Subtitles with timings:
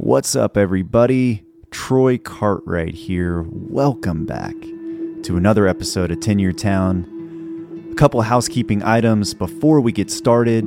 [0.00, 1.42] What's up, everybody?
[1.72, 3.44] Troy Cartwright here.
[3.50, 4.54] Welcome back
[5.24, 7.90] to another episode of 10 Year Town.
[7.90, 10.64] A couple housekeeping items before we get started.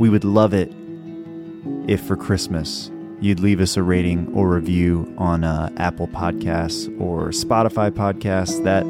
[0.00, 0.74] We would love it
[1.86, 2.90] if for Christmas
[3.20, 8.64] you'd leave us a rating or review on uh, Apple Podcasts or Spotify Podcasts.
[8.64, 8.84] That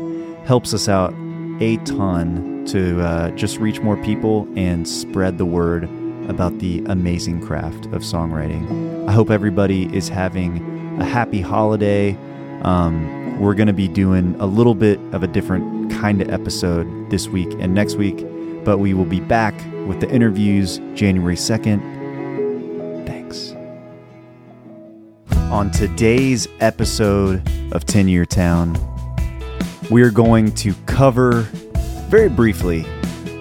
[0.47, 1.13] helps us out
[1.61, 5.85] a ton to uh, just reach more people and spread the word
[6.31, 8.94] about the amazing craft of songwriting.
[9.07, 12.17] I hope everybody is having a happy holiday.
[12.63, 17.11] Um, we're going to be doing a little bit of a different kind of episode
[17.11, 18.25] this week and next week,
[18.65, 19.55] but we will be back
[19.87, 23.07] with the interviews January 2nd.
[23.07, 23.53] Thanks.
[25.51, 28.75] On today's episode of 10 Year Town,
[29.91, 31.43] we are going to cover
[32.09, 32.85] very briefly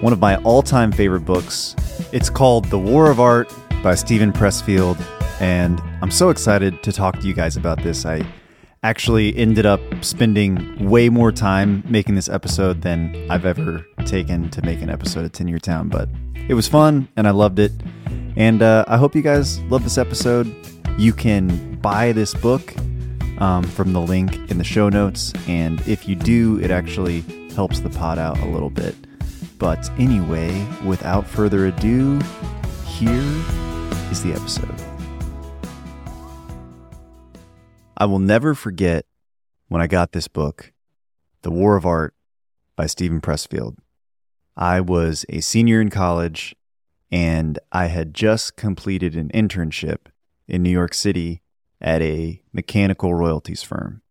[0.02, 1.74] one of my all time favorite books.
[2.12, 3.50] It's called The War of Art
[3.84, 4.98] by Steven Pressfield,
[5.42, 8.06] and I'm so excited to talk to you guys about this.
[8.06, 8.26] I
[8.82, 14.62] actually ended up spending way more time making this episode than I've ever taken to
[14.62, 16.08] make an episode of 10 Year Town, but
[16.48, 17.72] it was fun and I loved it.
[18.36, 20.50] And uh, I hope you guys love this episode.
[20.96, 22.74] You can buy this book
[23.36, 25.34] um, from the link in the show notes.
[25.46, 27.20] And if you do, it actually
[27.54, 28.96] helps the pod out a little bit.
[29.58, 32.18] But anyway, without further ado,
[32.86, 33.44] here
[34.10, 34.74] is the episode.
[37.96, 39.06] I will never forget
[39.68, 40.72] when I got this book,
[41.42, 42.14] The War of Art
[42.76, 43.76] by Steven Pressfield.
[44.56, 46.54] I was a senior in college
[47.10, 50.06] and I had just completed an internship
[50.46, 51.42] in New York City
[51.80, 54.02] at a mechanical royalties firm.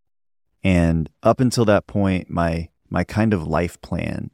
[0.62, 4.30] And up until that point, my my kind of life plan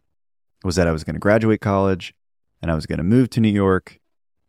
[0.65, 2.15] was that I was going to graduate college
[2.61, 4.00] and I was going to move to New York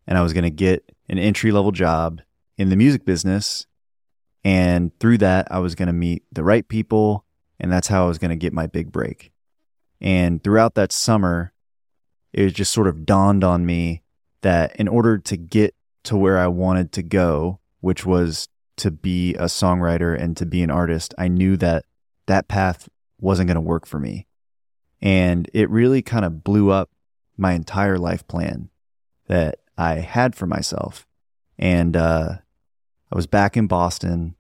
[0.08, 2.22] and I was going to get an entry level job
[2.58, 3.66] in the music business.
[4.44, 7.26] And through that, I was going to meet the right people.
[7.60, 9.32] And that's how I was going to get my big break.
[10.00, 11.54] And throughout that summer,
[12.34, 14.02] it just sort of dawned on me
[14.42, 18.48] that in order to get to where I wanted to go, which was
[18.78, 21.86] to be a songwriter and to be an artist, I knew that
[22.26, 22.90] that path
[23.20, 24.26] wasn't going to work for me.
[25.02, 26.90] And it really kind of blew up
[27.38, 28.70] my entire life plan
[29.28, 31.08] that I had for myself.
[31.58, 32.38] And uh,
[33.12, 34.36] I was back in Boston.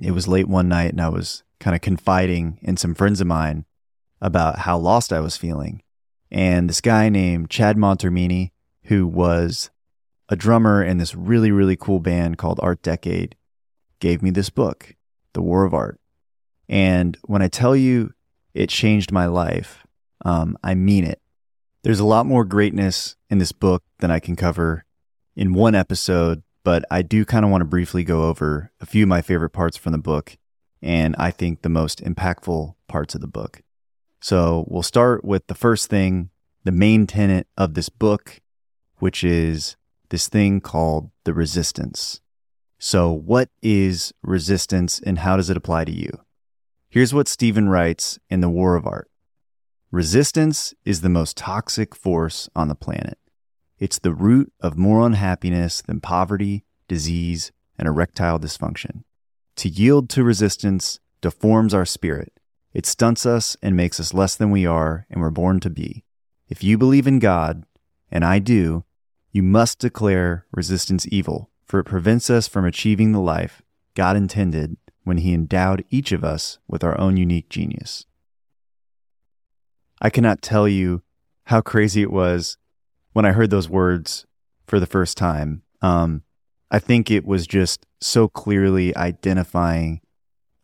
[0.00, 3.26] It was late one night, and I was kind of confiding in some friends of
[3.26, 3.64] mine
[4.20, 5.82] about how lost I was feeling.
[6.30, 8.50] And this guy named Chad Montermini,
[8.84, 9.70] who was
[10.28, 13.36] a drummer in this really, really cool band called Art Decade,
[14.00, 14.94] gave me this book,
[15.32, 16.00] The War of Art.
[16.68, 18.12] And when I tell you
[18.54, 19.86] it changed my life,
[20.24, 21.20] um, I mean it.
[21.86, 24.84] There's a lot more greatness in this book than I can cover
[25.36, 29.04] in one episode, but I do kind of want to briefly go over a few
[29.04, 30.36] of my favorite parts from the book
[30.82, 33.62] and I think the most impactful parts of the book.
[34.20, 36.30] So we'll start with the first thing,
[36.64, 38.40] the main tenet of this book,
[38.98, 39.76] which is
[40.08, 42.20] this thing called the resistance.
[42.80, 46.10] So, what is resistance and how does it apply to you?
[46.88, 49.08] Here's what Steven writes in The War of Art
[49.96, 53.16] Resistance is the most toxic force on the planet.
[53.78, 59.04] It's the root of more unhappiness than poverty, disease, and erectile dysfunction.
[59.54, 62.34] To yield to resistance deforms our spirit.
[62.74, 66.04] It stunts us and makes us less than we are and we're born to be.
[66.46, 67.64] If you believe in God,
[68.12, 68.84] and I do,
[69.32, 73.62] you must declare resistance evil, for it prevents us from achieving the life
[73.94, 78.04] God intended when He endowed each of us with our own unique genius.
[80.00, 81.02] I cannot tell you
[81.44, 82.58] how crazy it was
[83.12, 84.26] when I heard those words
[84.66, 85.62] for the first time.
[85.80, 86.22] Um,
[86.70, 90.00] I think it was just so clearly identifying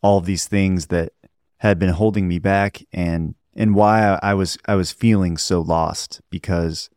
[0.01, 1.13] all these things that
[1.57, 6.21] had been holding me back and and why I was I was feeling so lost
[6.29, 6.89] because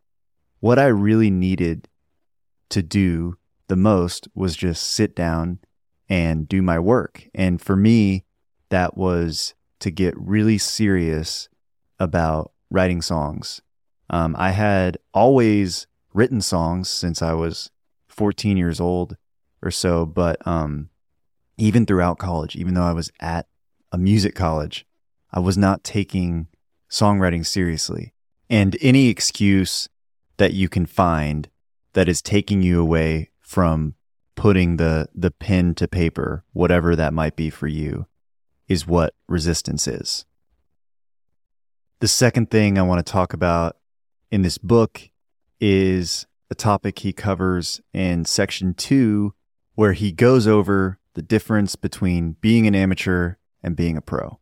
[0.60, 1.88] what I really needed
[2.70, 3.36] to do
[3.68, 5.60] the most was just sit down
[6.08, 7.28] and do my work.
[7.34, 8.24] And for me,
[8.70, 11.48] that was to get really serious
[11.98, 13.62] about writing songs.
[14.10, 17.70] Um, I had always written songs since I was
[18.08, 19.16] 14 years old
[19.62, 20.90] or so, but um,
[21.58, 23.46] even throughout college, even though I was at
[23.92, 24.86] a music college,
[25.32, 26.48] I was not taking
[26.90, 28.12] songwriting seriously.
[28.48, 29.88] And any excuse
[30.36, 31.48] that you can find
[31.94, 33.94] that is taking you away from
[34.34, 38.06] putting the the pen to paper, whatever that might be for you,
[38.68, 40.26] is what resistance is.
[41.98, 43.78] The second thing I want to talk about
[44.30, 45.08] in this book
[45.58, 49.32] is a topic he covers in section 2
[49.76, 54.38] where he goes over the difference between being an amateur and being a pro.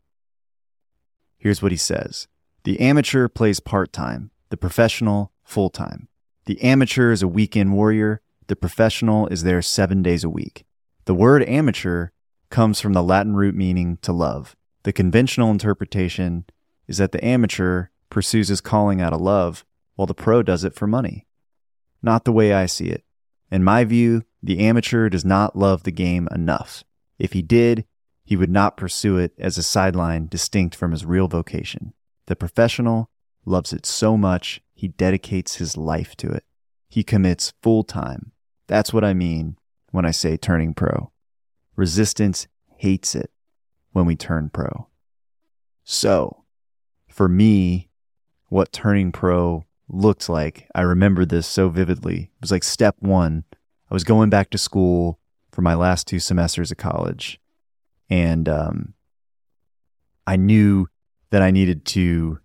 [1.38, 2.26] Here's what he says
[2.64, 6.08] The amateur plays part time, the professional full time.
[6.46, 10.64] The amateur is a weekend warrior, the professional is there seven days a week.
[11.04, 12.08] The word amateur
[12.50, 14.56] comes from the Latin root meaning to love.
[14.82, 16.46] The conventional interpretation
[16.86, 19.64] is that the amateur pursues his calling out of love,
[19.96, 21.26] while the pro does it for money.
[22.02, 23.04] Not the way I see it.
[23.50, 26.84] In my view, the amateur does not love the game enough.
[27.18, 27.86] If he did,
[28.24, 31.92] he would not pursue it as a sideline distinct from his real vocation.
[32.26, 33.10] The professional
[33.44, 36.44] loves it so much, he dedicates his life to it.
[36.88, 38.32] He commits full time.
[38.66, 39.56] That's what I mean
[39.90, 41.12] when I say turning pro.
[41.76, 42.46] Resistance
[42.76, 43.30] hates it
[43.92, 44.88] when we turn pro.
[45.84, 46.43] So,
[47.14, 47.88] for me,
[48.48, 52.22] what turning pro looked like, I remember this so vividly.
[52.22, 53.44] It was like step one.
[53.88, 55.20] I was going back to school
[55.52, 57.38] for my last two semesters of college.
[58.10, 58.94] And um,
[60.26, 60.88] I knew
[61.30, 62.40] that I needed to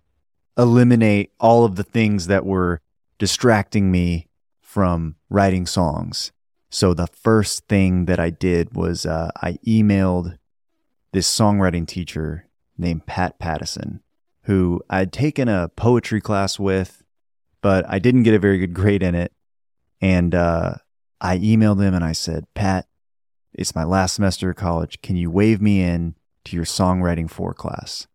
[0.56, 2.80] eliminate all of the things that were
[3.18, 4.28] distracting me
[4.60, 6.30] from writing songs.
[6.70, 10.38] So the first thing that I did was uh, I emailed
[11.10, 12.46] this songwriting teacher
[12.78, 14.00] named Pat Pattison,
[14.42, 17.02] who I'd taken a poetry class with,
[17.60, 19.32] but I didn't get a very good grade in it.
[20.00, 20.74] And uh,
[21.20, 22.86] I emailed him and I said, Pat,
[23.52, 25.02] it's my last semester of college.
[25.02, 26.14] Can you wave me in
[26.44, 28.06] to your songwriting four class?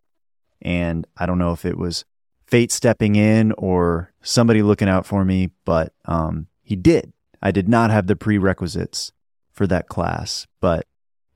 [0.62, 2.06] And I don't know if it was
[2.48, 7.14] fate stepping in or somebody looking out for me, but um, he did.
[7.42, 9.12] I did not have the prerequisites
[9.52, 10.88] for that class, but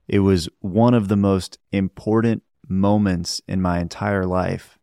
[0.07, 4.78] it was one of the most important moments in my entire life.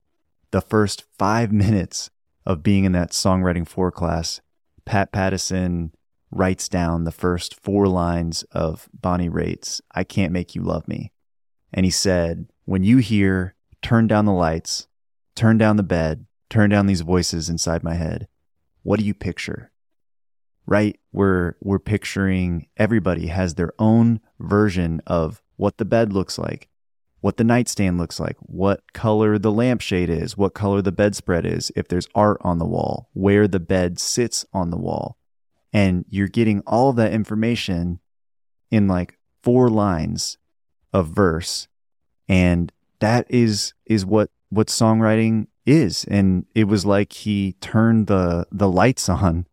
[0.50, 2.10] The first five minutes
[2.44, 4.40] of being in that songwriting four class,
[4.84, 5.92] Pat Pattison
[6.30, 11.12] writes down the first four lines of Bonnie Raitt's I Can't Make You Love Me.
[11.72, 14.86] And he said, When you hear, turn down the lights,
[15.34, 18.28] turn down the bed, turn down these voices inside my head,
[18.82, 19.72] what do you picture?
[20.66, 20.98] Right?
[21.12, 26.68] We're, we're picturing everybody has their own version of what the bed looks like,
[27.26, 31.72] what the nightstand looks like, what color the lampshade is, what color the bedspread is,
[31.74, 35.18] if there's art on the wall, where the bed sits on the wall,
[35.72, 37.98] and you're getting all that information
[38.70, 40.38] in like four lines
[40.92, 41.66] of verse.
[42.28, 42.70] And
[43.00, 46.04] that is is what what songwriting is.
[46.04, 49.46] And it was like he turned the the lights on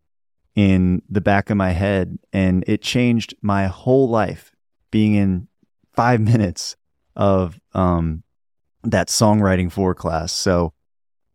[0.54, 4.52] in the back of my head and it changed my whole life
[4.92, 5.48] being in
[5.96, 6.76] 5 minutes
[7.16, 8.24] of um
[8.84, 10.74] that songwriting four class so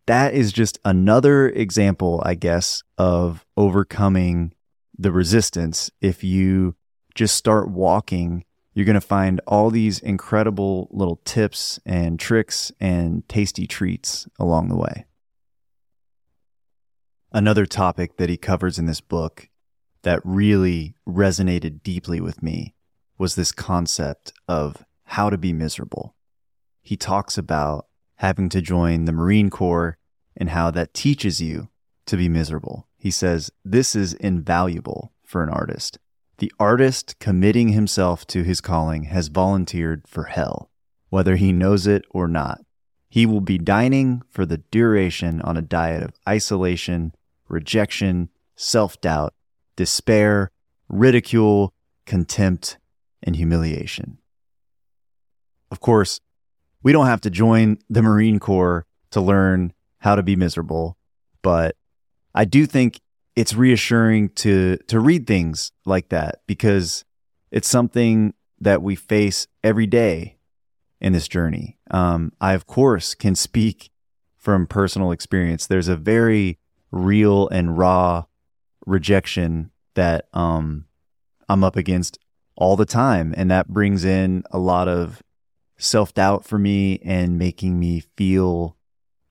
[0.06, 4.52] that is just another example i guess of overcoming
[4.98, 6.74] the resistance, if you
[7.14, 8.44] just start walking,
[8.74, 14.68] you're going to find all these incredible little tips and tricks and tasty treats along
[14.68, 15.06] the way.
[17.32, 19.48] Another topic that he covers in this book
[20.02, 22.74] that really resonated deeply with me
[23.18, 26.14] was this concept of how to be miserable.
[26.82, 29.96] He talks about having to join the Marine Corps
[30.36, 31.68] and how that teaches you
[32.06, 32.86] to be miserable.
[32.98, 35.98] He says, This is invaluable for an artist.
[36.38, 40.70] The artist committing himself to his calling has volunteered for hell,
[41.08, 42.60] whether he knows it or not.
[43.08, 47.14] He will be dining for the duration on a diet of isolation,
[47.48, 49.32] rejection, self doubt,
[49.74, 50.50] despair,
[50.88, 51.72] ridicule,
[52.04, 52.76] contempt,
[53.22, 54.18] and humiliation.
[55.70, 56.20] Of course,
[56.82, 60.96] we don't have to join the Marine Corps to learn how to be miserable,
[61.42, 61.76] but
[62.34, 63.00] I do think
[63.34, 67.04] it's reassuring to to read things like that because
[67.50, 70.38] it's something that we face every day
[71.00, 71.78] in this journey.
[71.90, 73.90] Um, I of course can speak
[74.36, 75.66] from personal experience.
[75.66, 76.58] There's a very
[76.90, 78.24] real and raw
[78.86, 80.86] rejection that um,
[81.48, 82.18] I'm up against
[82.56, 85.22] all the time, and that brings in a lot of
[85.78, 88.76] self doubt for me and making me feel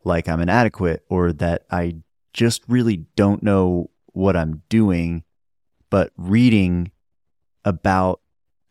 [0.04, 1.98] like I'm inadequate or that I
[2.34, 5.24] just really don't know what I'm doing.
[5.90, 6.92] But reading
[7.64, 8.22] about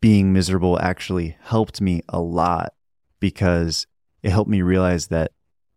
[0.00, 2.74] being miserable actually helped me a lot
[3.20, 3.86] because
[4.22, 5.32] it helped me realize that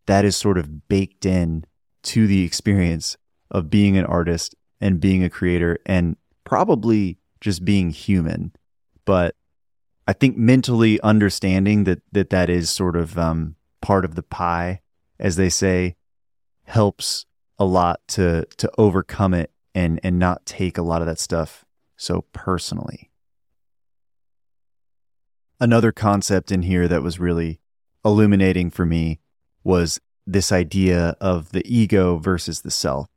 [0.06, 1.65] that is sort of baked in
[2.03, 3.18] to the experience
[3.51, 8.51] of being an artist and being a creator and probably just being human.
[9.06, 9.36] But
[10.10, 14.82] I think mentally understanding that that, that is sort of um, part of the pie,
[15.20, 15.98] as they say,
[16.63, 17.28] helps
[17.60, 21.63] a lot to to overcome it and and not take a lot of that stuff
[21.96, 23.12] so personally.
[25.60, 27.60] Another concept in here that was really
[28.04, 29.20] illuminating for me
[29.63, 33.10] was this idea of the ego versus the self.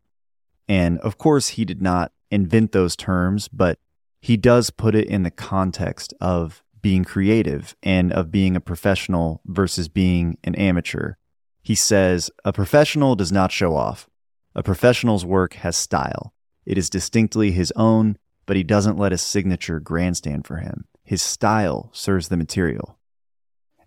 [0.68, 3.78] And of course, he did not invent those terms, but
[4.20, 9.40] he does put it in the context of being creative and of being a professional
[9.46, 11.14] versus being an amateur.
[11.62, 14.08] He says, A professional does not show off.
[14.54, 16.34] A professional's work has style.
[16.66, 20.84] It is distinctly his own, but he doesn't let his signature grandstand for him.
[21.04, 22.98] His style serves the material.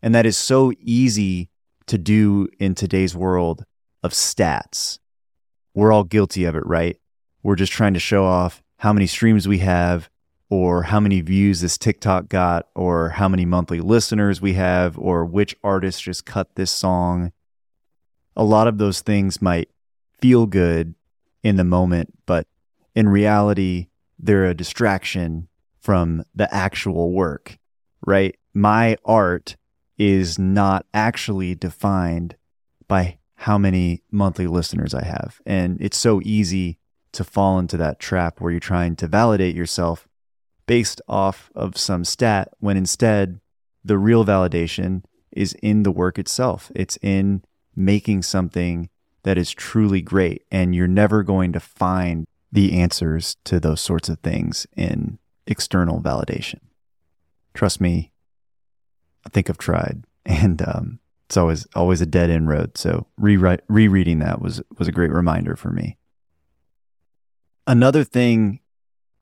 [0.01, 1.49] And that is so easy
[1.87, 3.65] to do in today's world
[4.03, 4.99] of stats.
[5.73, 6.97] We're all guilty of it, right?
[7.43, 10.09] We're just trying to show off how many streams we have,
[10.49, 15.25] or how many views this TikTok got, or how many monthly listeners we have, or
[15.25, 17.31] which artist just cut this song.
[18.35, 19.69] A lot of those things might
[20.19, 20.93] feel good
[21.43, 22.47] in the moment, but
[22.93, 23.87] in reality,
[24.19, 25.47] they're a distraction
[25.79, 27.57] from the actual work,
[28.05, 28.35] right?
[28.53, 29.55] My art
[29.97, 32.35] is not actually defined
[32.87, 35.41] by how many monthly listeners I have.
[35.45, 36.77] And it's so easy
[37.11, 40.07] to fall into that trap where you're trying to validate yourself
[40.67, 43.39] based off of some stat when instead
[43.83, 46.71] the real validation is in the work itself.
[46.75, 47.43] It's in
[47.75, 48.89] making something
[49.23, 50.43] that is truly great.
[50.51, 56.01] And you're never going to find the answers to those sorts of things in external
[56.01, 56.59] validation.
[57.53, 58.11] Trust me,
[59.25, 62.77] I think I've tried, and um, it's always always a dead end road.
[62.77, 65.97] So rewrite, rereading that was was a great reminder for me.
[67.67, 68.59] Another thing,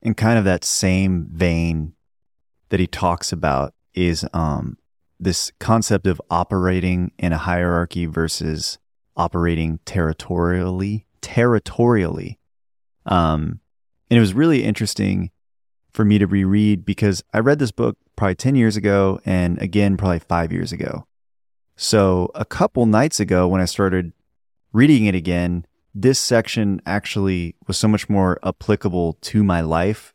[0.04, 1.94] in kind of that same vein,
[2.68, 4.76] that he talks about is um,
[5.18, 8.78] this concept of operating in a hierarchy versus
[9.16, 11.06] operating territorially.
[11.20, 12.38] Territorially,
[13.06, 13.60] um,
[14.10, 15.30] and it was really interesting
[15.92, 19.96] for me to reread because I read this book probably 10 years ago and again
[19.96, 21.06] probably five years ago.
[21.76, 24.12] So a couple nights ago when I started
[24.72, 30.12] reading it again, this section actually was so much more applicable to my life,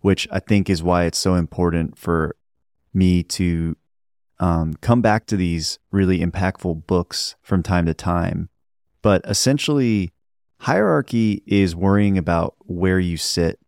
[0.00, 2.36] which I think is why it's so important for
[2.92, 3.76] me to
[4.38, 8.50] um, come back to these really impactful books from time to time.
[9.00, 10.12] But essentially,
[10.58, 13.58] hierarchy is worrying about where you sit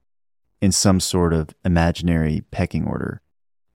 [0.60, 3.22] in some sort of imaginary pecking order.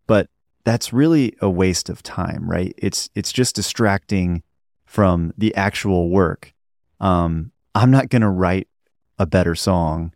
[0.08, 0.30] But
[0.64, 2.74] that's really a waste of time, right?
[2.78, 4.44] It's it's just distracting
[4.86, 6.54] from the actual work.
[7.00, 8.68] Um, I'm not going to write
[9.18, 10.14] a better song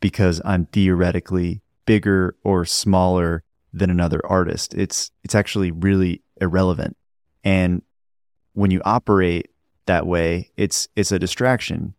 [0.00, 3.42] because I'm theoretically bigger or smaller
[3.72, 4.74] than another artist.
[4.74, 6.96] It's it's actually really irrelevant.
[7.42, 7.82] And
[8.52, 9.50] when you operate
[9.86, 11.94] that way, it's it's a distraction.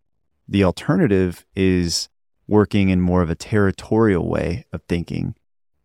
[0.48, 2.10] The alternative is
[2.48, 5.36] working in more of a territorial way of thinking,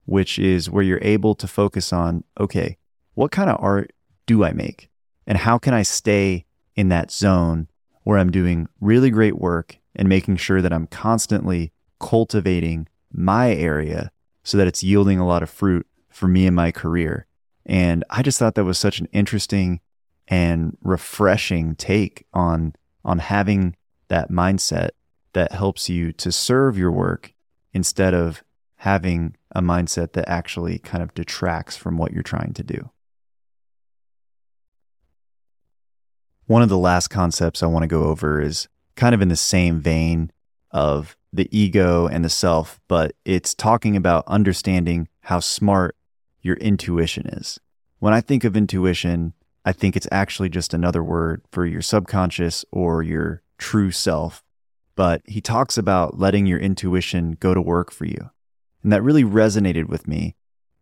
[0.05, 2.77] which is where you're able to focus on, okay,
[3.15, 3.93] what kind of art
[4.27, 4.91] do I make?
[5.27, 6.45] And how can I stay
[6.77, 7.69] in that zone
[8.03, 14.11] where I'm doing really great work and making sure that I'm constantly cultivating my area
[14.43, 17.27] so that it's yielding a lot of fruit for me in my career.
[17.67, 19.81] And I just thought that was such an interesting
[20.29, 23.77] and refreshing take on on having
[24.09, 24.91] that mindset
[25.33, 27.33] that helps you to serve your work
[27.73, 28.43] instead of
[28.77, 32.91] having a mindset that actually kind of detracts from what you're trying to do.
[36.51, 38.67] One of the last concepts I want to go over is
[38.97, 40.33] kind of in the same vein
[40.73, 45.95] of the ego and the self, but it's talking about understanding how smart
[46.43, 47.61] your intuition is.
[48.01, 52.65] When I think of intuition, I think it's actually just another word for your subconscious
[52.73, 54.43] or your true self
[54.97, 58.31] but he talks about letting your intuition go to work for you.
[58.83, 60.37] And that really resonated with me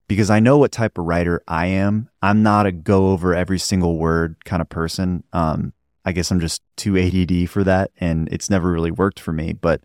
[0.09, 2.09] because I know what type of writer I am.
[2.23, 5.23] I'm not a go over every single word kind of person.
[5.33, 5.75] Um,
[6.05, 9.53] I guess I'm just too ADD for that, and it's never really worked for me.
[9.53, 9.83] But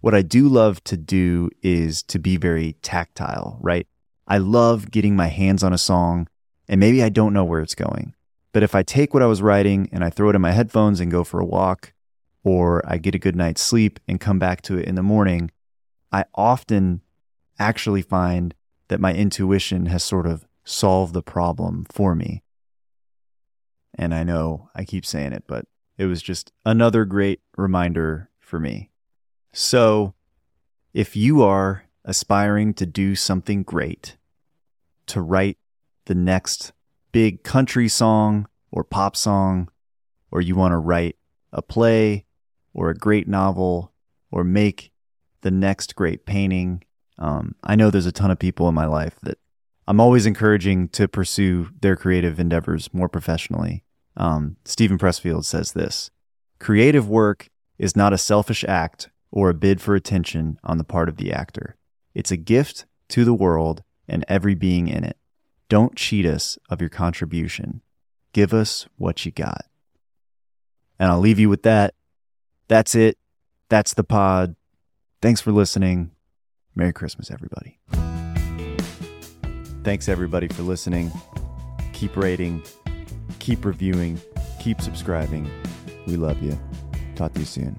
[0.00, 3.86] what I do love to do is to be very tactile, right?
[4.26, 6.26] I love getting my hands on a song,
[6.68, 8.14] and maybe I don't know where it's going.
[8.52, 10.98] But if I take what I was writing and I throw it in my headphones
[10.98, 11.92] and go for a walk,
[12.42, 15.52] or I get a good night's sleep and come back to it in the morning,
[16.10, 17.02] I often
[17.58, 18.54] actually find
[18.90, 22.42] that my intuition has sort of solved the problem for me.
[23.94, 25.64] And I know I keep saying it, but
[25.96, 28.90] it was just another great reminder for me.
[29.52, 30.14] So,
[30.92, 34.16] if you are aspiring to do something great,
[35.06, 35.58] to write
[36.06, 36.72] the next
[37.12, 39.70] big country song or pop song,
[40.32, 41.16] or you want to write
[41.52, 42.24] a play
[42.74, 43.92] or a great novel
[44.32, 44.90] or make
[45.42, 46.82] the next great painting.
[47.20, 49.38] Um, I know there's a ton of people in my life that
[49.86, 53.84] I'm always encouraging to pursue their creative endeavors more professionally.
[54.16, 56.10] Um, Steven Pressfield says this
[56.58, 57.48] Creative work
[57.78, 61.32] is not a selfish act or a bid for attention on the part of the
[61.32, 61.76] actor.
[62.14, 65.16] It's a gift to the world and every being in it.
[65.68, 67.80] Don't cheat us of your contribution.
[68.32, 69.66] Give us what you got.
[70.98, 71.94] And I'll leave you with that.
[72.68, 73.18] That's it.
[73.68, 74.56] That's the pod.
[75.22, 76.10] Thanks for listening.
[76.80, 77.78] Merry Christmas, everybody.
[79.84, 81.12] Thanks, everybody, for listening.
[81.92, 82.62] Keep rating,
[83.38, 84.18] keep reviewing,
[84.60, 85.50] keep subscribing.
[86.06, 86.58] We love you.
[87.16, 87.76] Talk to you soon.